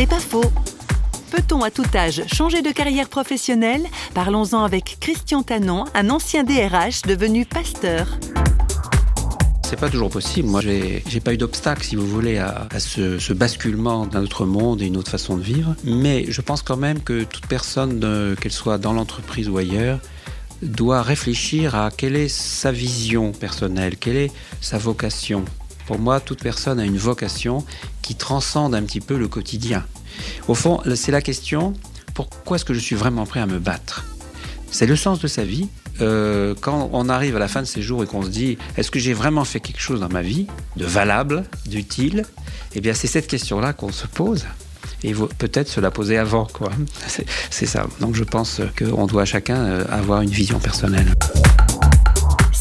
C'est 0.00 0.06
pas 0.06 0.18
faux. 0.18 0.50
Peut-on 1.30 1.62
à 1.62 1.70
tout 1.70 1.84
âge 1.94 2.22
changer 2.26 2.62
de 2.62 2.70
carrière 2.70 3.10
professionnelle? 3.10 3.82
Parlons-en 4.14 4.64
avec 4.64 4.96
Christian 4.98 5.42
Tanon, 5.42 5.84
un 5.92 6.08
ancien 6.08 6.42
DRH 6.42 7.02
devenu 7.02 7.44
pasteur. 7.44 8.18
C'est 9.62 9.78
pas 9.78 9.90
toujours 9.90 10.08
possible. 10.08 10.48
Moi, 10.48 10.62
j'ai 10.62 11.20
pas 11.20 11.34
eu 11.34 11.36
d'obstacle, 11.36 11.84
si 11.84 11.96
vous 11.96 12.06
voulez, 12.06 12.38
à, 12.38 12.66
ce, 12.78 13.34
basculement 13.34 14.06
d'un 14.06 14.22
autre 14.22 14.46
monde 14.46 14.80
et 14.80 14.86
une 14.86 14.96
autre 14.96 15.10
façon 15.10 15.36
de 15.36 15.42
vivre. 15.42 15.76
Mais 15.84 16.24
je 16.30 16.40
pense 16.40 16.62
quand 16.62 16.78
même 16.78 17.02
que 17.02 17.24
toute 17.24 17.46
personne, 17.46 18.00
qu'elle 18.40 18.52
soit 18.52 18.78
dans 18.78 18.94
l'entreprise 18.94 19.50
ou 19.50 19.58
ailleurs, 19.58 20.00
doit 20.62 21.02
réfléchir 21.02 21.74
à 21.74 21.90
quelle 21.90 22.16
est 22.16 22.28
sa 22.28 22.72
vision 22.72 23.32
personnelle, 23.32 23.98
quelle 23.98 24.16
est 24.16 24.32
sa 24.62 24.78
vocation. 24.78 25.44
Pour 25.90 25.98
moi, 25.98 26.20
toute 26.20 26.40
personne 26.40 26.78
a 26.78 26.84
une 26.84 26.98
vocation 26.98 27.64
qui 28.00 28.14
transcende 28.14 28.76
un 28.76 28.82
petit 28.84 29.00
peu 29.00 29.18
le 29.18 29.26
quotidien. 29.26 29.84
Au 30.46 30.54
fond, 30.54 30.80
c'est 30.94 31.10
la 31.10 31.20
question, 31.20 31.74
pourquoi 32.14 32.54
est-ce 32.54 32.64
que 32.64 32.74
je 32.74 32.78
suis 32.78 32.94
vraiment 32.94 33.26
prêt 33.26 33.40
à 33.40 33.46
me 33.46 33.58
battre? 33.58 34.04
C'est 34.70 34.86
le 34.86 34.94
sens 34.94 35.18
de 35.18 35.26
sa 35.26 35.42
vie. 35.42 35.66
Euh, 36.00 36.54
quand 36.60 36.90
on 36.92 37.08
arrive 37.08 37.34
à 37.34 37.40
la 37.40 37.48
fin 37.48 37.60
de 37.60 37.66
ses 37.66 37.82
jours 37.82 38.04
et 38.04 38.06
qu'on 38.06 38.22
se 38.22 38.28
dit, 38.28 38.56
est-ce 38.76 38.92
que 38.92 39.00
j'ai 39.00 39.14
vraiment 39.14 39.44
fait 39.44 39.58
quelque 39.58 39.80
chose 39.80 39.98
dans 39.98 40.08
ma 40.08 40.22
vie 40.22 40.46
de 40.76 40.86
valable, 40.86 41.42
d'utile? 41.66 42.24
Eh 42.76 42.80
bien, 42.80 42.94
c'est 42.94 43.08
cette 43.08 43.26
question-là 43.26 43.72
qu'on 43.72 43.90
se 43.90 44.06
pose 44.06 44.46
et 45.02 45.12
peut-être 45.12 45.66
se 45.66 45.80
la 45.80 45.90
poser 45.90 46.18
avant. 46.18 46.44
quoi. 46.44 46.70
C'est 47.50 47.66
ça. 47.66 47.88
Donc 47.98 48.14
je 48.14 48.22
pense 48.22 48.60
qu'on 48.78 49.08
doit 49.08 49.24
chacun 49.24 49.56
euh, 49.56 49.84
avoir 49.90 50.20
une 50.20 50.30
vision 50.30 50.60
personnelle. 50.60 51.16